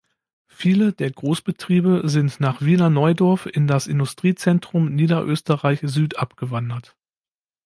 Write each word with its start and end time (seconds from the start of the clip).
Viele 0.47 0.93
der 0.93 1.11
Großbetriebe 1.11 2.01
sind 2.05 2.39
nach 2.39 2.61
Wiener 2.63 2.89
Neudorf 2.89 3.45
in 3.45 3.67
das 3.67 3.85
Industriezentrum 3.85 4.95
Niederösterreich 4.95 5.81
Süd 5.83 6.17
abgewandert. 6.17 6.97